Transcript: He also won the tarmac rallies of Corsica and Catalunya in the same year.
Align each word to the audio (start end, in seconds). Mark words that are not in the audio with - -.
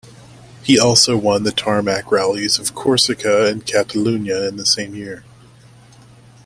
He 0.63 0.79
also 0.79 1.15
won 1.15 1.43
the 1.43 1.51
tarmac 1.51 2.11
rallies 2.11 2.57
of 2.57 2.73
Corsica 2.73 3.45
and 3.45 3.63
Catalunya 3.63 4.49
in 4.49 4.57
the 4.57 4.65
same 4.65 4.95
year. 4.95 5.23